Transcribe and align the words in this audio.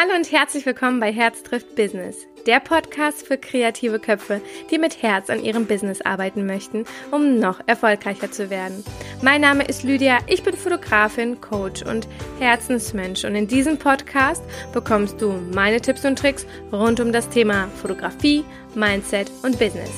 Hallo 0.00 0.14
und 0.14 0.30
herzlich 0.30 0.64
willkommen 0.64 1.00
bei 1.00 1.12
Herz 1.12 1.42
trifft 1.42 1.74
Business, 1.74 2.28
der 2.46 2.60
Podcast 2.60 3.26
für 3.26 3.36
kreative 3.36 3.98
Köpfe, 3.98 4.40
die 4.70 4.78
mit 4.78 5.02
Herz 5.02 5.28
an 5.28 5.42
ihrem 5.42 5.66
Business 5.66 6.02
arbeiten 6.02 6.46
möchten, 6.46 6.84
um 7.10 7.40
noch 7.40 7.60
erfolgreicher 7.66 8.30
zu 8.30 8.48
werden. 8.48 8.84
Mein 9.22 9.40
Name 9.40 9.64
ist 9.64 9.82
Lydia, 9.82 10.18
ich 10.28 10.44
bin 10.44 10.56
Fotografin, 10.56 11.40
Coach 11.40 11.82
und 11.82 12.06
Herzensmensch 12.38 13.24
und 13.24 13.34
in 13.34 13.48
diesem 13.48 13.76
Podcast 13.76 14.44
bekommst 14.72 15.20
du 15.20 15.32
meine 15.52 15.80
Tipps 15.80 16.04
und 16.04 16.16
Tricks 16.16 16.46
rund 16.70 17.00
um 17.00 17.10
das 17.10 17.28
Thema 17.28 17.66
Fotografie, 17.82 18.44
Mindset 18.76 19.32
und 19.42 19.58
Business. 19.58 19.90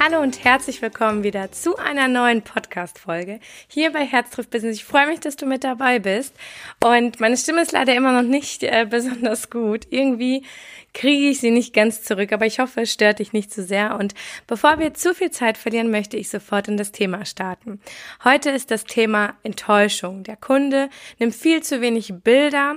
Hallo 0.00 0.20
und 0.20 0.44
herzlich 0.44 0.80
willkommen 0.80 1.24
wieder 1.24 1.50
zu 1.50 1.76
einer 1.76 2.06
neuen 2.06 2.42
Podcast-Folge 2.42 3.40
hier 3.66 3.90
bei 3.90 4.04
Herz 4.04 4.30
trifft 4.30 4.50
Business. 4.50 4.76
Ich 4.76 4.84
freue 4.84 5.08
mich, 5.08 5.18
dass 5.18 5.34
du 5.34 5.44
mit 5.44 5.64
dabei 5.64 5.98
bist. 5.98 6.36
Und 6.84 7.18
meine 7.18 7.36
Stimme 7.36 7.62
ist 7.62 7.72
leider 7.72 7.96
immer 7.96 8.12
noch 8.12 8.26
nicht 8.26 8.62
äh, 8.62 8.86
besonders 8.90 9.50
gut. 9.50 9.88
Irgendwie 9.90 10.44
kriege 10.94 11.30
ich 11.30 11.40
sie 11.40 11.50
nicht 11.50 11.74
ganz 11.74 12.04
zurück, 12.04 12.32
aber 12.32 12.46
ich 12.46 12.60
hoffe, 12.60 12.82
es 12.82 12.92
stört 12.92 13.18
dich 13.18 13.32
nicht 13.32 13.52
zu 13.52 13.64
sehr. 13.64 13.98
Und 13.98 14.14
bevor 14.46 14.78
wir 14.78 14.94
zu 14.94 15.14
viel 15.14 15.32
Zeit 15.32 15.58
verlieren, 15.58 15.90
möchte 15.90 16.16
ich 16.16 16.28
sofort 16.28 16.68
in 16.68 16.76
das 16.76 16.92
Thema 16.92 17.24
starten. 17.24 17.80
Heute 18.22 18.50
ist 18.50 18.70
das 18.70 18.84
Thema 18.84 19.34
Enttäuschung. 19.42 20.22
Der 20.22 20.36
Kunde 20.36 20.90
nimmt 21.18 21.34
viel 21.34 21.60
zu 21.64 21.80
wenig 21.80 22.14
Bilder 22.22 22.76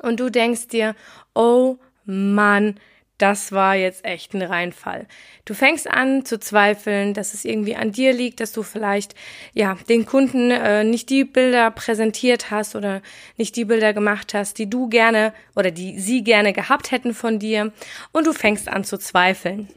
und 0.00 0.20
du 0.20 0.30
denkst 0.30 0.68
dir, 0.68 0.96
oh 1.34 1.76
Mann, 2.06 2.80
das 3.20 3.52
war 3.52 3.74
jetzt 3.76 4.04
echt 4.04 4.34
ein 4.34 4.42
Reinfall. 4.42 5.06
Du 5.44 5.54
fängst 5.54 5.90
an 5.90 6.24
zu 6.24 6.38
zweifeln, 6.40 7.12
dass 7.12 7.34
es 7.34 7.44
irgendwie 7.44 7.76
an 7.76 7.92
dir 7.92 8.12
liegt, 8.12 8.40
dass 8.40 8.52
du 8.52 8.62
vielleicht 8.62 9.14
ja 9.52 9.76
den 9.88 10.06
Kunden 10.06 10.50
äh, 10.50 10.84
nicht 10.84 11.10
die 11.10 11.24
Bilder 11.24 11.70
präsentiert 11.70 12.50
hast 12.50 12.76
oder 12.76 13.02
nicht 13.36 13.56
die 13.56 13.64
Bilder 13.64 13.92
gemacht 13.92 14.32
hast, 14.32 14.58
die 14.58 14.70
du 14.70 14.88
gerne 14.88 15.34
oder 15.54 15.70
die 15.70 15.98
sie 15.98 16.24
gerne 16.24 16.52
gehabt 16.52 16.90
hätten 16.92 17.14
von 17.14 17.38
dir 17.38 17.72
und 18.12 18.26
du 18.26 18.32
fängst 18.32 18.68
an 18.68 18.84
zu 18.84 18.98
zweifeln. 18.98 19.68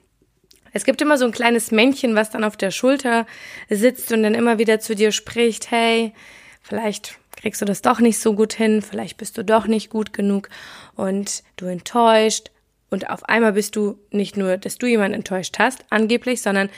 Es 0.71 0.85
gibt 0.85 1.01
immer 1.01 1.17
so 1.17 1.25
ein 1.25 1.31
kleines 1.31 1.71
Männchen, 1.71 2.15
was 2.15 2.31
dann 2.31 2.43
auf 2.43 2.57
der 2.57 2.71
Schulter 2.71 3.27
sitzt 3.69 4.11
und 4.11 4.23
dann 4.23 4.33
immer 4.33 4.57
wieder 4.57 4.79
zu 4.79 4.95
dir 4.95 5.11
spricht, 5.11 5.69
hey, 5.69 6.13
vielleicht 6.61 7.19
kriegst 7.35 7.61
du 7.61 7.65
das 7.65 7.81
doch 7.81 7.99
nicht 7.99 8.19
so 8.19 8.33
gut 8.33 8.53
hin, 8.53 8.81
vielleicht 8.81 9.17
bist 9.17 9.37
du 9.37 9.43
doch 9.43 9.67
nicht 9.67 9.89
gut 9.89 10.13
genug 10.13 10.49
und 10.95 11.43
du 11.57 11.65
enttäuscht 11.65 12.52
und 12.93 13.09
auf 13.09 13.27
einmal 13.27 13.53
bist 13.53 13.75
du 13.75 13.97
nicht 14.11 14.37
nur, 14.37 14.57
dass 14.57 14.77
du 14.77 14.85
jemanden 14.85 15.15
enttäuscht 15.15 15.57
hast, 15.57 15.83
angeblich, 15.89 16.43
sondern 16.43 16.69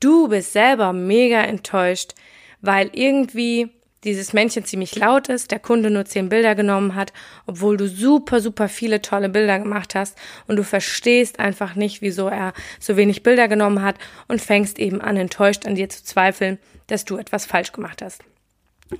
du 0.00 0.26
bist 0.26 0.52
selber 0.52 0.92
mega 0.92 1.40
enttäuscht, 1.42 2.14
weil 2.60 2.90
irgendwie 2.92 3.70
dieses 4.02 4.32
Männchen 4.32 4.64
ziemlich 4.64 4.96
laut 4.96 5.28
ist, 5.28 5.52
der 5.52 5.60
Kunde 5.60 5.90
nur 5.90 6.06
zehn 6.06 6.28
Bilder 6.28 6.56
genommen 6.56 6.96
hat, 6.96 7.12
obwohl 7.46 7.76
du 7.76 7.88
super, 7.88 8.40
super 8.40 8.68
viele 8.68 9.00
tolle 9.00 9.28
Bilder 9.28 9.60
gemacht 9.60 9.94
hast 9.94 10.18
und 10.48 10.56
du 10.56 10.64
verstehst 10.64 11.38
einfach 11.38 11.76
nicht, 11.76 12.02
wieso 12.02 12.26
er 12.26 12.52
so 12.80 12.96
wenig 12.96 13.22
Bilder 13.22 13.46
genommen 13.46 13.80
hat 13.80 13.94
und 14.26 14.42
fängst 14.42 14.80
eben 14.80 15.00
an, 15.00 15.16
enttäuscht 15.16 15.66
an 15.66 15.76
dir 15.76 15.88
zu 15.88 16.02
zweifeln, 16.02 16.58
dass 16.88 17.04
du 17.04 17.16
etwas 17.16 17.46
falsch 17.46 17.70
gemacht 17.70 18.02
hast. 18.02 18.24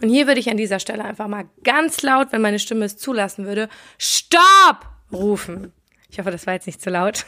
Und 0.01 0.09
hier 0.09 0.29
würde 0.29 0.39
ich 0.39 0.51
an 0.51 0.57
dieser 0.57 0.79
Stelle 0.79 1.05
einfach 1.05 1.27
mal 1.27 1.47
ganz 1.65 2.03
laut, 2.03 2.29
wenn 2.31 2.41
meine 2.41 2.61
Stimme 2.61 2.85
es 2.85 2.97
zulassen 2.97 3.45
würde, 3.45 3.69
Stopp 3.99 4.87
rufen. 5.13 5.73
Ich 6.15 6.21
hoffe, 6.21 6.31
das 6.31 6.47
war 6.47 6.55
jetzt 6.55 6.69
nicht 6.69 6.81
zu 6.81 6.91
laut. 6.91 7.27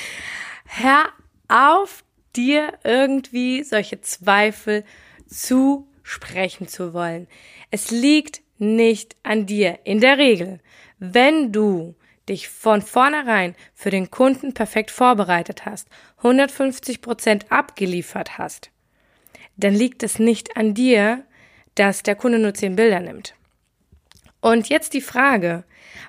Hör 0.64 1.10
auf, 1.46 2.04
dir 2.34 2.78
irgendwie 2.82 3.62
solche 3.62 4.00
Zweifel 4.00 4.82
zusprechen 5.26 6.66
zu 6.66 6.94
wollen. 6.94 7.28
Es 7.70 7.90
liegt 7.90 8.40
nicht 8.56 9.14
an 9.24 9.44
dir. 9.44 9.80
In 9.84 10.00
der 10.00 10.16
Regel, 10.16 10.60
wenn 10.98 11.52
du 11.52 11.96
dich 12.26 12.48
von 12.48 12.80
vornherein 12.80 13.54
für 13.74 13.90
den 13.90 14.10
Kunden 14.10 14.54
perfekt 14.54 14.90
vorbereitet 14.90 15.66
hast, 15.66 15.90
150 16.16 17.02
Prozent 17.02 17.52
abgeliefert 17.52 18.38
hast, 18.38 18.70
dann 19.58 19.74
liegt 19.74 20.02
es 20.02 20.18
nicht 20.18 20.56
an 20.56 20.72
dir, 20.72 21.26
dass 21.74 22.02
der 22.02 22.16
Kunde 22.16 22.38
nur 22.38 22.54
zehn 22.54 22.74
Bilder 22.74 23.00
nimmt. 23.00 23.34
Und 24.44 24.68
jetzt 24.68 24.92
die 24.92 25.00
Frage, 25.00 25.64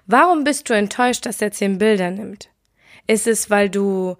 Warum 0.07 0.44
bist 0.44 0.69
du 0.69 0.75
enttäuscht, 0.75 1.25
dass 1.25 1.41
er 1.41 1.51
zehn 1.51 1.79
Bilder 1.79 2.12
nimmt? 2.12 2.50
Ist 3.07 3.25
es, 3.25 3.50
weil 3.50 3.69
du 3.69 4.18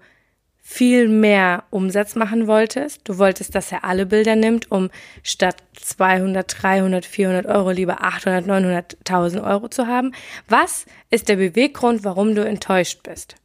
viel 0.60 1.06
mehr 1.06 1.62
Umsatz 1.70 2.16
machen 2.16 2.48
wolltest? 2.48 3.08
Du 3.08 3.18
wolltest, 3.18 3.54
dass 3.54 3.70
er 3.70 3.84
alle 3.84 4.04
Bilder 4.04 4.34
nimmt, 4.34 4.70
um 4.72 4.90
statt 5.22 5.62
200, 5.80 6.62
300, 6.62 7.04
400 7.04 7.46
Euro 7.46 7.70
lieber 7.70 8.02
800, 8.02 8.46
900, 8.46 8.96
1000 9.08 9.44
Euro 9.44 9.68
zu 9.68 9.86
haben? 9.86 10.12
Was 10.48 10.86
ist 11.10 11.28
der 11.28 11.36
Beweggrund, 11.36 12.02
warum 12.02 12.34
du 12.34 12.44
enttäuscht 12.44 13.04
bist? 13.04 13.36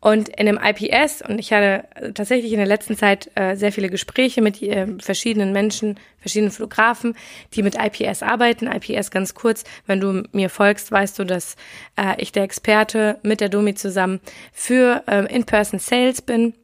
Und 0.00 0.28
in 0.28 0.46
dem 0.46 0.58
IPS, 0.62 1.22
und 1.22 1.38
ich 1.38 1.52
hatte 1.52 1.84
tatsächlich 2.14 2.52
in 2.52 2.58
der 2.58 2.66
letzten 2.66 2.96
Zeit 2.96 3.30
äh, 3.34 3.56
sehr 3.56 3.72
viele 3.72 3.90
Gespräche 3.90 4.42
mit 4.42 4.62
äh, 4.62 4.86
verschiedenen 5.00 5.52
Menschen, 5.52 5.98
verschiedenen 6.18 6.52
Fotografen, 6.52 7.16
die 7.54 7.62
mit 7.62 7.76
IPS 7.76 8.22
arbeiten. 8.22 8.66
IPS 8.66 9.10
ganz 9.10 9.34
kurz, 9.34 9.64
wenn 9.86 10.00
du 10.00 10.22
mir 10.32 10.50
folgst, 10.50 10.92
weißt 10.92 11.18
du, 11.18 11.24
dass 11.24 11.56
äh, 11.96 12.14
ich 12.18 12.30
der 12.30 12.44
Experte 12.44 13.18
mit 13.22 13.40
der 13.40 13.48
Domi 13.48 13.74
zusammen 13.74 14.20
für 14.52 15.02
äh, 15.08 15.34
In-Person 15.34 15.80
Sales 15.80 16.22
bin 16.22 16.54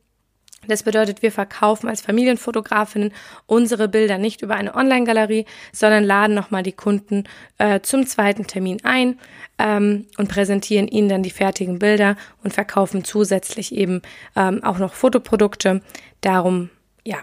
das 0.69 0.83
bedeutet, 0.83 1.23
wir 1.23 1.33
verkaufen 1.33 1.89
als 1.89 2.01
Familienfotografinnen 2.01 3.13
unsere 3.47 3.89
Bilder 3.89 4.19
nicht 4.19 4.43
über 4.43 4.55
eine 4.55 4.75
Online-Galerie, 4.75 5.47
sondern 5.73 6.05
laden 6.05 6.35
nochmal 6.35 6.63
die 6.63 6.73
Kunden 6.73 7.25
äh, 7.59 7.81
zum 7.81 8.07
zweiten 8.07 8.47
Termin 8.47 8.85
ein 8.85 9.19
ähm, 9.59 10.07
und 10.19 10.29
präsentieren 10.29 10.89
ihnen 10.89 11.09
dann 11.09 11.23
die 11.23 11.31
fertigen 11.31 11.79
Bilder 11.79 12.17
und 12.43 12.53
verkaufen 12.53 13.05
zusätzlich 13.05 13.75
eben 13.75 14.03
ähm, 14.37 14.63
auch 14.65 14.79
noch 14.79 14.95
Fotoprodukte. 14.95 15.83
Darum, 16.21 16.71
ja, 17.05 17.19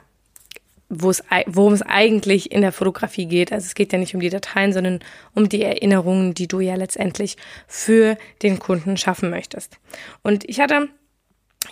worum 0.90 1.74
es 1.74 1.82
eigentlich 1.82 2.52
in 2.52 2.62
der 2.62 2.72
Fotografie 2.72 3.26
geht. 3.26 3.52
Also 3.52 3.66
es 3.66 3.76
geht 3.76 3.94
ja 3.94 4.00
nicht 4.00 4.14
um 4.14 4.20
die 4.20 4.30
Dateien, 4.30 4.74
sondern 4.74 5.00
um 5.34 5.48
die 5.48 5.64
Erinnerungen, 5.64 6.34
die 6.34 6.48
du 6.48 6.60
ja 6.60 6.76
letztendlich 6.76 7.38
für 7.68 8.18
den 8.44 8.60
Kunden 8.60 8.98
schaffen 8.98 9.30
möchtest. 9.30 9.80
Und 10.22 10.48
ich 10.50 10.60
hatte 10.60 10.90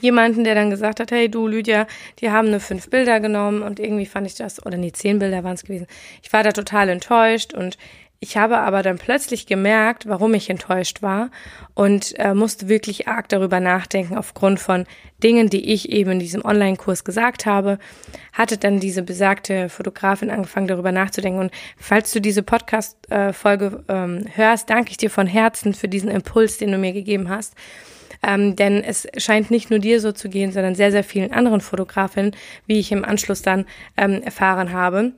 jemanden, 0.01 0.43
der 0.43 0.55
dann 0.55 0.69
gesagt 0.69 0.99
hat, 0.99 1.11
hey 1.11 1.29
du 1.29 1.47
Lydia, 1.47 1.87
die 2.19 2.31
haben 2.31 2.51
nur 2.51 2.59
fünf 2.59 2.89
Bilder 2.89 3.19
genommen 3.19 3.61
und 3.61 3.79
irgendwie 3.79 4.05
fand 4.05 4.27
ich 4.27 4.35
das, 4.35 4.65
oder 4.65 4.77
nee, 4.77 4.91
zehn 4.91 5.19
Bilder 5.19 5.43
waren 5.43 5.55
es 5.55 5.63
gewesen. 5.63 5.87
Ich 6.21 6.31
war 6.31 6.43
da 6.43 6.51
total 6.51 6.89
enttäuscht 6.89 7.53
und 7.53 7.77
ich 8.21 8.35
habe 8.35 8.57
aber 8.57 8.83
dann 8.83 8.97
plötzlich 8.97 9.45
gemerkt, 9.45 10.05
warum 10.09 10.33
ich 10.33 10.49
enttäuscht 10.49 11.01
war 11.01 11.31
und 11.73 12.19
äh, 12.19 12.33
musste 12.33 12.67
wirklich 12.67 13.07
arg 13.07 13.29
darüber 13.29 13.61
nachdenken 13.61 14.17
aufgrund 14.17 14.59
von 14.59 14.85
Dingen, 15.23 15.49
die 15.49 15.71
ich 15.71 15.89
eben 15.89 16.11
in 16.11 16.19
diesem 16.19 16.43
Online-Kurs 16.43 17.05
gesagt 17.05 17.45
habe. 17.45 17.79
Hatte 18.33 18.57
dann 18.57 18.81
diese 18.81 19.03
besagte 19.03 19.69
Fotografin 19.69 20.31
angefangen, 20.31 20.67
darüber 20.67 20.91
nachzudenken. 20.91 21.39
Und 21.39 21.51
falls 21.77 22.11
du 22.11 22.19
diese 22.19 22.43
Podcast-Folge 22.43 23.85
äh, 23.87 23.93
ähm, 23.93 24.25
hörst, 24.35 24.69
danke 24.69 24.91
ich 24.91 24.97
dir 24.97 25.09
von 25.09 25.25
Herzen 25.25 25.73
für 25.73 25.87
diesen 25.87 26.11
Impuls, 26.11 26.57
den 26.57 26.73
du 26.73 26.77
mir 26.77 26.91
gegeben 26.91 27.29
hast. 27.29 27.53
Ähm, 28.21 28.55
denn 28.55 28.83
es 28.83 29.07
scheint 29.17 29.49
nicht 29.49 29.69
nur 29.69 29.79
dir 29.79 30.01
so 30.01 30.11
zu 30.11 30.29
gehen, 30.29 30.51
sondern 30.51 30.75
sehr, 30.75 30.91
sehr 30.91 31.03
vielen 31.03 31.31
anderen 31.31 31.61
Fotografinnen, 31.61 32.35
wie 32.65 32.79
ich 32.79 32.91
im 32.91 33.05
Anschluss 33.05 33.41
dann 33.41 33.65
ähm, 33.97 34.21
erfahren 34.21 34.73
habe. 34.73 35.13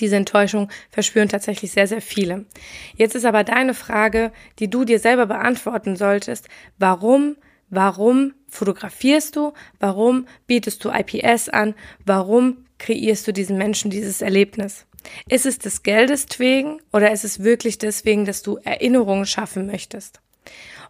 Diese 0.00 0.16
Enttäuschung 0.16 0.70
verspüren 0.90 1.28
tatsächlich 1.28 1.72
sehr, 1.72 1.86
sehr 1.86 2.00
viele. 2.00 2.46
Jetzt 2.96 3.14
ist 3.14 3.24
aber 3.24 3.44
deine 3.44 3.74
Frage, 3.74 4.32
die 4.58 4.68
du 4.68 4.84
dir 4.84 4.98
selber 4.98 5.26
beantworten 5.26 5.96
solltest. 5.96 6.48
Warum, 6.78 7.36
warum 7.70 8.34
fotografierst 8.48 9.36
du? 9.36 9.52
Warum 9.78 10.26
bietest 10.46 10.84
du 10.84 10.90
IPS 10.90 11.48
an? 11.48 11.74
Warum 12.04 12.66
kreierst 12.78 13.26
du 13.28 13.32
diesen 13.32 13.56
Menschen 13.56 13.90
dieses 13.90 14.20
Erlebnis? 14.20 14.86
Ist 15.28 15.46
es 15.46 15.58
des 15.58 15.82
Geldes 15.82 16.26
wegen 16.38 16.80
oder 16.92 17.12
ist 17.12 17.24
es 17.24 17.42
wirklich 17.44 17.78
deswegen, 17.78 18.24
dass 18.24 18.42
du 18.42 18.56
Erinnerungen 18.56 19.26
schaffen 19.26 19.66
möchtest? 19.66 20.20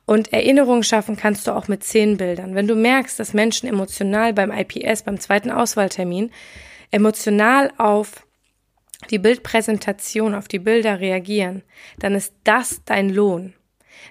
Und 0.06 0.32
Erinnerungen 0.32 0.82
schaffen 0.82 1.16
kannst 1.16 1.46
du 1.46 1.52
auch 1.52 1.68
mit 1.68 1.82
zehn 1.82 2.16
Bildern. 2.16 2.54
Wenn 2.54 2.66
du 2.66 2.74
merkst, 2.74 3.18
dass 3.18 3.32
Menschen 3.32 3.68
emotional 3.68 4.34
beim 4.34 4.52
IPS, 4.52 5.02
beim 5.02 5.18
zweiten 5.18 5.50
Auswahltermin, 5.50 6.30
emotional 6.90 7.72
auf 7.78 8.26
die 9.10 9.18
Bildpräsentation, 9.18 10.34
auf 10.34 10.48
die 10.48 10.58
Bilder 10.58 11.00
reagieren, 11.00 11.62
dann 11.98 12.14
ist 12.14 12.34
das 12.44 12.82
dein 12.84 13.08
Lohn. 13.08 13.54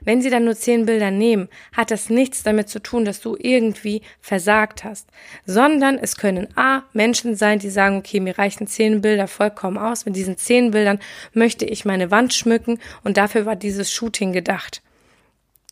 Wenn 0.01 0.21
sie 0.21 0.29
dann 0.29 0.45
nur 0.45 0.55
zehn 0.55 0.85
Bilder 0.85 1.11
nehmen, 1.11 1.49
hat 1.71 1.91
das 1.91 2.09
nichts 2.09 2.41
damit 2.41 2.69
zu 2.69 2.81
tun, 2.81 3.05
dass 3.05 3.21
du 3.21 3.37
irgendwie 3.39 4.01
versagt 4.21 4.83
hast, 4.83 5.09
sondern 5.45 5.97
es 5.97 6.17
können 6.17 6.47
A, 6.55 6.83
Menschen 6.93 7.35
sein, 7.35 7.59
die 7.59 7.69
sagen, 7.69 7.97
okay, 7.97 8.19
mir 8.19 8.37
reichen 8.37 8.65
zehn 8.65 9.01
Bilder 9.01 9.27
vollkommen 9.27 9.77
aus. 9.77 10.05
Mit 10.05 10.15
diesen 10.15 10.37
zehn 10.37 10.71
Bildern 10.71 10.99
möchte 11.33 11.65
ich 11.65 11.85
meine 11.85 12.11
Wand 12.11 12.33
schmücken 12.33 12.79
und 13.03 13.17
dafür 13.17 13.45
war 13.45 13.55
dieses 13.55 13.91
Shooting 13.91 14.33
gedacht. 14.33 14.81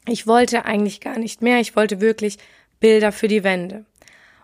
Ich 0.07 0.25
wollte 0.27 0.65
eigentlich 0.65 0.99
gar 0.99 1.19
nicht 1.19 1.41
mehr. 1.41 1.59
Ich 1.59 1.75
wollte 1.75 2.01
wirklich 2.01 2.37
Bilder 2.79 3.11
für 3.11 3.27
die 3.27 3.43
Wände. 3.43 3.85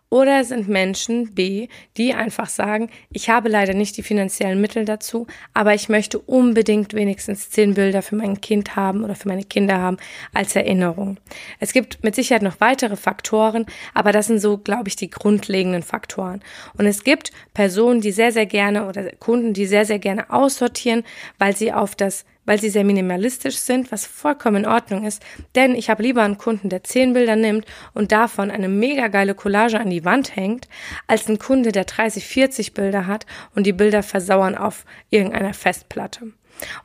Oder 0.09 0.39
es 0.39 0.49
sind 0.49 0.69
Menschen 0.69 1.33
B, 1.33 1.67
die 1.97 2.13
einfach 2.13 2.47
sagen, 2.47 2.89
ich 3.11 3.29
habe 3.29 3.49
leider 3.49 3.73
nicht 3.73 3.97
die 3.97 4.03
finanziellen 4.03 4.61
Mittel 4.61 4.85
dazu, 4.85 5.27
aber 5.53 5.73
ich 5.73 5.89
möchte 5.89 6.17
unbedingt 6.17 6.93
wenigstens 6.93 7.49
zehn 7.49 7.73
Bilder 7.73 8.01
für 8.01 8.15
mein 8.15 8.39
Kind 8.39 8.77
haben 8.77 9.03
oder 9.03 9.15
für 9.15 9.27
meine 9.27 9.43
Kinder 9.43 9.79
haben 9.79 9.97
als 10.33 10.55
Erinnerung. 10.55 11.17
Es 11.59 11.73
gibt 11.73 12.05
mit 12.05 12.15
Sicherheit 12.15 12.41
noch 12.41 12.61
weitere 12.61 12.95
Faktoren, 12.95 13.65
aber 13.93 14.13
das 14.13 14.27
sind 14.27 14.39
so, 14.39 14.57
glaube 14.57 14.87
ich, 14.87 14.95
die 14.95 15.09
grundlegenden 15.09 15.83
Faktoren. 15.83 16.41
Und 16.77 16.85
es 16.85 17.03
gibt 17.03 17.31
Personen, 17.53 17.99
die 17.99 18.13
sehr, 18.13 18.31
sehr 18.31 18.45
gerne 18.45 18.87
oder 18.87 19.11
Kunden, 19.19 19.53
die 19.53 19.65
sehr, 19.65 19.83
sehr 19.83 19.99
gerne 19.99 20.29
aussortieren, 20.29 21.03
weil 21.37 21.53
sie 21.53 21.73
auf 21.73 21.95
das 21.95 22.23
weil 22.47 22.59
sie 22.59 22.69
sehr 22.69 22.83
minimalistisch 22.83 23.57
sind, 23.57 23.91
was 23.91 24.07
vollkommen 24.07 24.63
in 24.63 24.65
Ordnung 24.65 25.05
ist. 25.05 25.21
Denn 25.53 25.75
ich 25.75 25.91
habe 25.91 26.01
lieber 26.01 26.23
einen 26.23 26.39
Kunden, 26.39 26.69
der 26.69 26.83
zehn 26.83 27.13
Bilder 27.13 27.35
nimmt 27.35 27.65
und 27.93 28.11
davon 28.11 28.49
eine 28.49 28.69
mega 28.69 29.09
geile 29.09 29.35
Collage 29.35 29.79
an 29.79 29.91
die 29.91 30.05
Wand 30.05 30.35
hängt, 30.35 30.67
als 31.05 31.27
einen 31.27 31.37
Kunde, 31.37 31.71
der 31.71 31.83
30, 31.83 32.25
40 32.25 32.73
Bilder 32.73 33.05
hat 33.05 33.27
und 33.53 33.67
die 33.67 33.73
Bilder 33.73 34.01
versauern 34.01 34.55
auf 34.55 34.85
irgendeiner 35.11 35.53
Festplatte. 35.53 36.31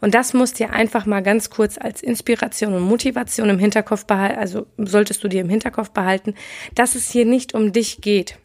Und 0.01 0.15
das 0.15 0.35
musst 0.35 0.59
dir 0.59 0.73
einfach 0.73 1.07
mal 1.07 1.23
ganz 1.23 1.49
kurz 1.49 1.79
als 1.79 2.03
Inspiration 2.03 2.75
und 2.75 2.83
Motivation 2.83 3.49
im 3.49 3.59
Hinterkopf 3.59 4.05
behalten, 4.05 4.39
also 4.39 4.67
solltest 4.77 5.25
du 5.25 5.29
dir 5.29 5.41
im 5.41 5.49
Hinterkopf 5.49 5.91
behalten, 5.91 6.35
dass 6.75 6.95
es 6.95 7.11
hier 7.11 7.25
nicht 7.25 7.55
um 7.55 7.73
dich 7.73 8.01
geht. 8.03 8.37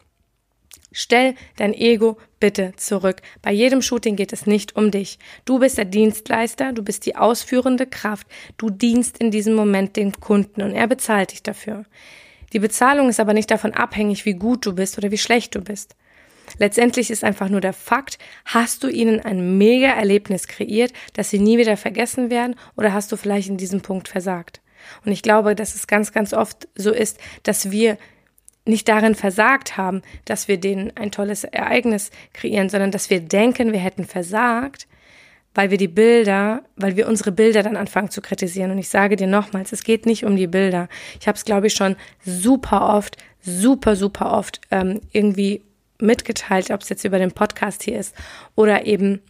Stell 1.00 1.36
dein 1.54 1.74
Ego 1.74 2.18
bitte 2.40 2.72
zurück. 2.76 3.22
Bei 3.40 3.52
jedem 3.52 3.82
Shooting 3.82 4.16
geht 4.16 4.32
es 4.32 4.46
nicht 4.46 4.74
um 4.74 4.90
dich. 4.90 5.20
Du 5.44 5.60
bist 5.60 5.78
der 5.78 5.84
Dienstleister, 5.84 6.72
du 6.72 6.82
bist 6.82 7.06
die 7.06 7.14
ausführende 7.14 7.86
Kraft. 7.86 8.26
Du 8.56 8.68
dienst 8.68 9.18
in 9.18 9.30
diesem 9.30 9.54
Moment 9.54 9.94
dem 9.94 10.10
Kunden 10.10 10.60
und 10.60 10.72
er 10.72 10.88
bezahlt 10.88 11.30
dich 11.30 11.44
dafür. 11.44 11.84
Die 12.52 12.58
Bezahlung 12.58 13.08
ist 13.08 13.20
aber 13.20 13.32
nicht 13.32 13.52
davon 13.52 13.74
abhängig, 13.74 14.24
wie 14.24 14.34
gut 14.34 14.66
du 14.66 14.74
bist 14.74 14.98
oder 14.98 15.12
wie 15.12 15.18
schlecht 15.18 15.54
du 15.54 15.60
bist. 15.60 15.94
Letztendlich 16.58 17.12
ist 17.12 17.22
einfach 17.22 17.48
nur 17.48 17.60
der 17.60 17.74
Fakt, 17.74 18.18
hast 18.44 18.82
du 18.82 18.88
ihnen 18.88 19.20
ein 19.20 19.56
mega 19.56 19.90
Erlebnis 19.90 20.48
kreiert, 20.48 20.92
das 21.12 21.30
sie 21.30 21.38
nie 21.38 21.58
wieder 21.58 21.76
vergessen 21.76 22.28
werden 22.28 22.56
oder 22.76 22.92
hast 22.92 23.12
du 23.12 23.16
vielleicht 23.16 23.48
in 23.48 23.56
diesem 23.56 23.82
Punkt 23.82 24.08
versagt? 24.08 24.60
Und 25.04 25.12
ich 25.12 25.22
glaube, 25.22 25.54
dass 25.54 25.76
es 25.76 25.86
ganz, 25.86 26.10
ganz 26.10 26.32
oft 26.32 26.66
so 26.74 26.90
ist, 26.90 27.20
dass 27.44 27.70
wir 27.70 27.98
nicht 28.68 28.88
darin 28.88 29.14
versagt 29.14 29.76
haben, 29.76 30.02
dass 30.24 30.48
wir 30.48 30.58
denen 30.58 30.96
ein 30.96 31.10
tolles 31.10 31.44
Ereignis 31.44 32.10
kreieren, 32.32 32.68
sondern 32.68 32.90
dass 32.90 33.10
wir 33.10 33.20
denken, 33.20 33.72
wir 33.72 33.80
hätten 33.80 34.04
versagt, 34.04 34.86
weil 35.54 35.70
wir 35.70 35.78
die 35.78 35.88
Bilder, 35.88 36.62
weil 36.76 36.96
wir 36.96 37.08
unsere 37.08 37.32
Bilder 37.32 37.62
dann 37.62 37.76
anfangen 37.76 38.10
zu 38.10 38.20
kritisieren. 38.20 38.70
Und 38.70 38.78
ich 38.78 38.88
sage 38.88 39.16
dir 39.16 39.26
nochmals, 39.26 39.72
es 39.72 39.82
geht 39.82 40.06
nicht 40.06 40.24
um 40.24 40.36
die 40.36 40.46
Bilder. 40.46 40.88
Ich 41.20 41.26
habe 41.26 41.36
es, 41.36 41.44
glaube 41.44 41.66
ich, 41.66 41.74
schon 41.74 41.96
super 42.24 42.94
oft, 42.94 43.16
super, 43.40 43.96
super 43.96 44.32
oft 44.32 44.60
ähm, 44.70 45.00
irgendwie 45.12 45.62
mitgeteilt, 46.00 46.70
ob 46.70 46.82
es 46.82 46.88
jetzt 46.90 47.04
über 47.04 47.18
den 47.18 47.32
Podcast 47.32 47.82
hier 47.82 47.98
ist 47.98 48.14
oder 48.54 48.86
eben 48.86 49.20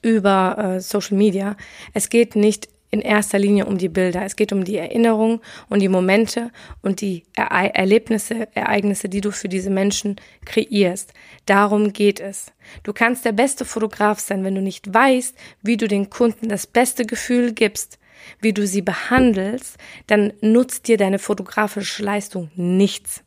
über 0.00 0.56
äh, 0.76 0.80
Social 0.80 1.16
Media. 1.16 1.56
Es 1.92 2.08
geht 2.08 2.36
nicht 2.36 2.68
in 2.94 3.00
erster 3.00 3.40
Linie 3.40 3.66
um 3.66 3.76
die 3.76 3.88
Bilder. 3.88 4.24
Es 4.24 4.36
geht 4.36 4.52
um 4.52 4.64
die 4.64 4.76
Erinnerung 4.76 5.40
und 5.68 5.80
die 5.80 5.88
Momente 5.88 6.52
und 6.80 7.00
die 7.00 7.24
er 7.34 7.50
Erlebnisse, 7.74 8.46
Ereignisse, 8.54 9.08
die 9.08 9.20
du 9.20 9.32
für 9.32 9.48
diese 9.48 9.70
Menschen 9.70 10.16
kreierst. 10.44 11.12
Darum 11.44 11.92
geht 11.92 12.20
es. 12.20 12.52
Du 12.84 12.92
kannst 12.92 13.24
der 13.24 13.32
beste 13.32 13.64
Fotograf 13.64 14.20
sein, 14.20 14.44
wenn 14.44 14.54
du 14.54 14.62
nicht 14.62 14.94
weißt, 14.94 15.36
wie 15.62 15.76
du 15.76 15.88
den 15.88 16.08
Kunden 16.08 16.48
das 16.48 16.68
beste 16.68 17.04
Gefühl 17.04 17.52
gibst, 17.52 17.98
wie 18.40 18.52
du 18.52 18.64
sie 18.64 18.82
behandelst, 18.82 19.76
dann 20.06 20.32
nutzt 20.40 20.86
dir 20.86 20.96
deine 20.96 21.18
fotografische 21.18 22.04
Leistung 22.04 22.50
nichts 22.54 23.24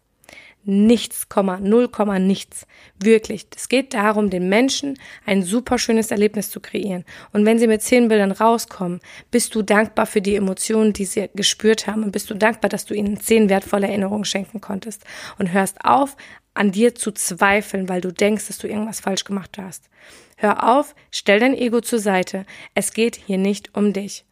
nichts, 0.67 1.25
null 1.61 1.89
nichts. 2.19 2.67
Wirklich. 2.99 3.47
Es 3.55 3.69
geht 3.69 3.93
darum, 3.93 4.29
den 4.29 4.49
Menschen 4.49 4.99
ein 5.25 5.41
super 5.41 5.79
schönes 5.79 6.11
Erlebnis 6.11 6.51
zu 6.51 6.59
kreieren. 6.59 7.05
Und 7.31 7.45
wenn 7.45 7.57
sie 7.57 7.67
mit 7.67 7.81
zehn 7.81 8.09
Bildern 8.09 8.31
rauskommen, 8.31 8.99
bist 9.31 9.55
du 9.55 9.61
dankbar 9.61 10.05
für 10.05 10.21
die 10.21 10.35
Emotionen, 10.35 10.93
die 10.93 11.05
sie 11.05 11.29
gespürt 11.33 11.87
haben 11.87 12.03
und 12.03 12.11
bist 12.11 12.29
du 12.29 12.35
dankbar, 12.35 12.69
dass 12.69 12.85
du 12.85 12.93
ihnen 12.93 13.17
zehn 13.17 13.49
wertvolle 13.49 13.87
Erinnerungen 13.87 14.25
schenken 14.25 14.61
konntest 14.61 15.03
und 15.39 15.53
hörst 15.53 15.83
auf, 15.85 16.17
an 16.53 16.71
dir 16.71 16.95
zu 16.95 17.11
zweifeln, 17.11 17.87
weil 17.87 18.01
du 18.01 18.11
denkst, 18.11 18.47
dass 18.47 18.57
du 18.57 18.67
irgendwas 18.67 18.99
falsch 18.99 19.23
gemacht 19.23 19.57
hast. 19.57 19.89
Hör 20.35 20.77
auf, 20.77 20.95
stell 21.11 21.39
dein 21.39 21.55
Ego 21.55 21.81
zur 21.81 21.99
Seite. 21.99 22.45
Es 22.73 22.93
geht 22.93 23.15
hier 23.15 23.37
nicht 23.37 23.75
um 23.75 23.93
dich. 23.93 24.25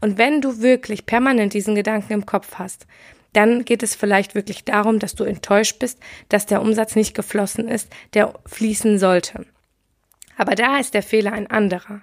Und 0.00 0.16
wenn 0.16 0.40
du 0.40 0.60
wirklich 0.60 1.06
permanent 1.06 1.54
diesen 1.54 1.74
Gedanken 1.74 2.12
im 2.12 2.26
Kopf 2.26 2.54
hast, 2.54 2.86
dann 3.32 3.64
geht 3.64 3.82
es 3.82 3.94
vielleicht 3.94 4.34
wirklich 4.34 4.64
darum, 4.64 4.98
dass 4.98 5.14
du 5.14 5.24
enttäuscht 5.24 5.78
bist, 5.78 5.98
dass 6.28 6.46
der 6.46 6.60
Umsatz 6.60 6.96
nicht 6.96 7.14
geflossen 7.14 7.68
ist, 7.68 7.88
der 8.14 8.34
fließen 8.46 8.98
sollte. 8.98 9.46
Aber 10.36 10.54
da 10.54 10.78
ist 10.78 10.94
der 10.94 11.02
Fehler 11.02 11.32
ein 11.32 11.50
anderer. 11.50 12.02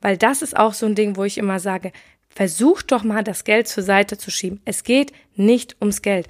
Weil 0.00 0.16
das 0.16 0.42
ist 0.42 0.56
auch 0.56 0.74
so 0.74 0.86
ein 0.86 0.94
Ding, 0.94 1.16
wo 1.16 1.24
ich 1.24 1.38
immer 1.38 1.60
sage, 1.60 1.92
versuch 2.28 2.82
doch 2.82 3.02
mal 3.02 3.24
das 3.24 3.44
Geld 3.44 3.68
zur 3.68 3.82
Seite 3.82 4.16
zu 4.16 4.30
schieben. 4.30 4.60
Es 4.64 4.84
geht 4.84 5.12
nicht 5.34 5.76
ums 5.80 6.02
Geld. 6.02 6.28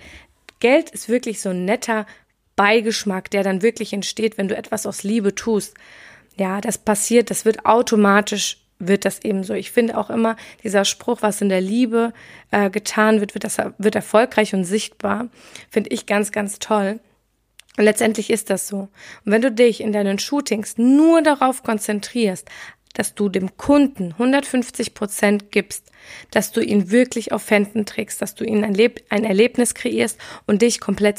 Geld 0.61 0.91
ist 0.91 1.09
wirklich 1.09 1.41
so 1.41 1.51
ein 1.51 1.65
netter 1.65 2.07
Beigeschmack, 2.57 3.31
der 3.31 3.43
dann 3.43 3.63
wirklich 3.63 3.93
entsteht, 3.93 4.39
wenn 4.39 4.49
du 4.49 4.57
etwas 4.57 4.87
aus 4.87 5.03
Liebe 5.03 5.35
tust. 5.35 5.75
Ja, 6.37 6.61
das 6.61 6.79
passiert, 6.79 7.31
das 7.31 7.45
wird 7.45 7.65
automatisch 7.67 8.59
wird 8.81 9.05
das 9.05 9.23
eben 9.25 9.45
so. 9.45 9.55
Ich 9.55 9.71
finde 9.71 9.97
auch 9.97 10.11
immer 10.11 10.37
dieser 10.65 10.85
Spruch, 10.85 11.19
was 11.21 11.41
in 11.41 11.49
der 11.49 11.61
Liebe 11.61 12.13
äh, 12.51 12.71
getan 12.71 13.21
wird, 13.21 13.35
wird 13.35 13.45
das 13.45 13.59
wird 13.79 13.95
erfolgreich 13.95 14.55
und 14.55 14.65
sichtbar, 14.65 15.29
finde 15.71 15.91
ich 15.91 16.07
ganz 16.07 16.33
ganz 16.33 16.59
toll. 16.59 16.99
Und 17.77 17.85
letztendlich 17.85 18.31
ist 18.31 18.51
das 18.51 18.67
so. 18.67 18.89
Und 19.25 19.33
wenn 19.33 19.43
du 19.43 19.53
dich 19.53 19.81
in 19.81 19.93
deinen 19.93 20.19
Shootings 20.19 20.77
nur 20.77 21.23
darauf 21.23 21.63
konzentrierst, 21.63 22.49
dass 22.95 23.15
du 23.15 23.29
dem 23.29 23.57
Kunden 23.57 24.13
150 24.13 24.95
Prozent 24.95 25.53
gibst, 25.53 25.87
dass 26.31 26.51
du 26.51 26.61
ihn 26.61 26.91
wirklich 26.91 27.33
auf 27.33 27.49
Händen 27.51 27.87
trägst, 27.87 28.21
dass 28.21 28.35
du 28.35 28.45
ihn 28.45 28.65
ein, 28.65 28.75
Leb 28.75 29.05
ein 29.11 29.25
Erlebnis 29.25 29.75
kreierst 29.75 30.19
und 30.47 30.63
dich 30.63 30.81
komplett 30.81 31.19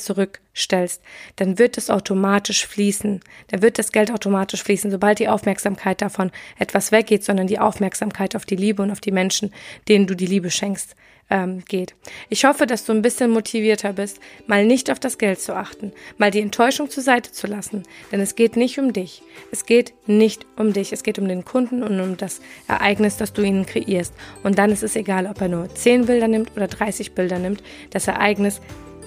zurückstellst, 0.51 1.01
dann 1.37 1.59
wird 1.59 1.77
es 1.77 1.89
automatisch 1.89 2.65
fließen. 2.65 3.21
Dann 3.49 3.61
wird 3.61 3.79
das 3.79 3.91
Geld 3.91 4.11
automatisch 4.11 4.63
fließen, 4.63 4.91
sobald 4.91 5.19
die 5.19 5.27
Aufmerksamkeit 5.27 6.01
davon 6.01 6.31
etwas 6.59 6.91
weggeht, 6.91 7.23
sondern 7.23 7.47
die 7.47 7.59
Aufmerksamkeit 7.59 8.35
auf 8.35 8.45
die 8.45 8.55
Liebe 8.55 8.81
und 8.81 8.91
auf 8.91 9.01
die 9.01 9.11
Menschen, 9.11 9.53
denen 9.87 10.07
du 10.07 10.15
die 10.15 10.25
Liebe 10.27 10.51
schenkst, 10.51 10.95
ähm, 11.29 11.63
geht. 11.65 11.95
Ich 12.27 12.43
hoffe, 12.43 12.67
dass 12.67 12.83
du 12.83 12.91
ein 12.91 13.01
bisschen 13.01 13.31
motivierter 13.31 13.93
bist, 13.93 14.19
mal 14.47 14.65
nicht 14.65 14.91
auf 14.91 14.99
das 14.99 15.17
Geld 15.17 15.39
zu 15.39 15.55
achten, 15.55 15.93
mal 16.17 16.29
die 16.29 16.41
Enttäuschung 16.41 16.89
zur 16.89 17.03
Seite 17.03 17.31
zu 17.31 17.47
lassen, 17.47 17.83
denn 18.11 18.19
es 18.19 18.35
geht 18.35 18.57
nicht 18.57 18.77
um 18.79 18.91
dich. 18.91 19.23
Es 19.49 19.65
geht 19.65 19.93
nicht 20.07 20.45
um 20.57 20.73
dich. 20.73 20.91
Es 20.91 21.03
geht 21.03 21.19
um 21.19 21.29
den 21.29 21.45
Kunden 21.45 21.83
und 21.83 22.01
um 22.01 22.17
das 22.17 22.41
Ereignis, 22.67 23.15
das 23.15 23.31
du 23.31 23.43
ihnen 23.43 23.65
kreierst. 23.65 24.13
Und 24.43 24.57
dann 24.57 24.71
ist 24.71 24.83
es 24.83 24.97
egal, 24.97 25.25
ob 25.25 25.39
er 25.39 25.47
nur 25.47 25.73
10 25.73 26.05
Bilder 26.05 26.27
nimmt 26.27 26.51
oder 26.57 26.67
30 26.67 27.13
Bilder 27.13 27.39
nimmt. 27.39 27.63
Das 27.91 28.07
Ereignis 28.09 28.59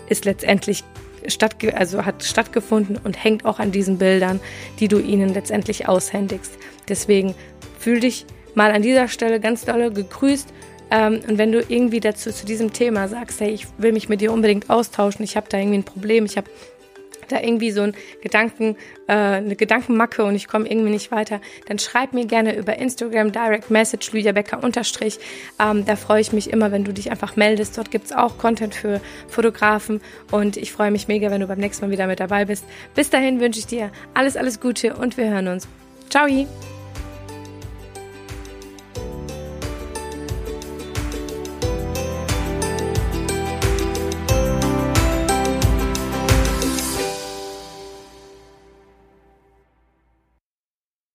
ist 0.09 0.25
letztendlich 0.25 0.83
statt, 1.27 1.57
also 1.75 2.05
hat 2.05 2.23
stattgefunden 2.23 2.99
und 3.03 3.23
hängt 3.23 3.45
auch 3.45 3.59
an 3.59 3.73
diesen 3.73 3.99
Bildern, 3.99 4.41
die 4.81 4.89
du 4.89 4.99
ihnen 4.99 5.33
letztendlich 5.35 5.89
aushändigst. 5.89 6.53
Deswegen 6.89 7.35
fühl 7.79 8.01
dich 8.01 8.27
mal 8.55 8.71
an 8.71 8.83
dieser 8.83 9.09
Stelle 9.09 9.41
ganz 9.41 9.65
dolle 9.65 9.93
gegrüßt 9.93 10.49
ähm, 10.91 11.21
und 11.29 11.39
wenn 11.39 11.53
du 11.53 11.61
irgendwie 11.61 12.01
dazu 12.01 12.31
zu 12.31 12.47
diesem 12.47 12.73
Thema 12.73 13.09
sagst, 13.09 13.41
hey, 13.41 13.51
ich 13.51 13.67
will 13.79 13.93
mich 13.93 14.09
mit 14.09 14.21
dir 14.21 14.33
unbedingt 14.33 14.71
austauschen, 14.71 15.25
ich 15.25 15.37
habe 15.37 15.47
da 15.49 15.59
irgendwie 15.59 15.79
ein 15.79 15.85
Problem, 15.85 16.25
ich 16.25 16.37
habe 16.37 16.51
da 17.35 17.41
irgendwie 17.41 17.71
so 17.71 17.83
ein 17.83 17.95
Gedanken, 18.23 18.77
äh, 19.07 19.13
eine 19.13 19.57
Gedankenmacke 19.57 20.25
und 20.25 20.35
ich 20.35 20.49
komme 20.49 20.71
irgendwie 20.71 20.91
nicht 20.91 21.11
weiter, 21.11 21.41
dann 21.67 21.79
schreib 21.79 22.13
mir 22.13 22.27
gerne 22.27 22.57
über 22.57 22.77
Instagram 22.79 23.33
Direct 23.33 23.71
Message 23.71 24.13
Lydia 24.13 24.33
Becker 24.33 24.63
unterstrich. 24.63 25.19
Ähm, 25.61 25.85
da 25.85 25.97
freue 25.97 26.21
ich 26.21 26.33
mich 26.33 26.51
immer, 26.51 26.73
wenn 26.73 26.85
du 26.85 26.93
dich 26.93 27.11
einfach 27.11 27.37
meldest. 27.37 27.77
Dort 27.77 27.91
gibt 27.91 28.07
es 28.07 28.13
auch 28.13 28.39
Content 28.39 28.75
für 28.75 29.01
Fotografen 29.29 30.01
und 30.31 30.57
ich 30.57 30.73
freue 30.73 30.91
mich 30.91 31.09
mega, 31.09 31.31
wenn 31.31 31.41
du 31.41 31.47
beim 31.47 31.59
nächsten 31.59 31.87
Mal 31.87 31.91
wieder 31.91 32.07
mit 32.07 32.21
dabei 32.21 32.45
bist. 32.45 32.65
Bis 32.95 33.11
dahin 33.11 33.41
wünsche 33.41 33.59
ich 33.59 33.67
dir 33.67 33.91
alles, 34.15 34.37
alles 34.37 34.61
Gute 34.61 34.95
und 34.95 35.17
wir 35.17 35.29
hören 35.29 35.49
uns. 35.49 35.69
Ciao! 36.11 36.27